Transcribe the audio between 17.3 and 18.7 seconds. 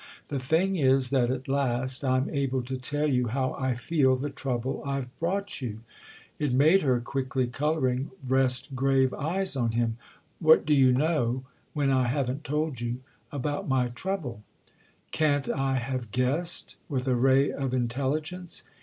of intelligence?"